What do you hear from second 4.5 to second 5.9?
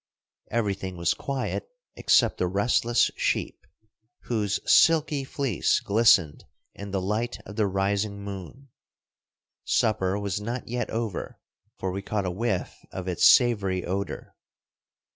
silky fleece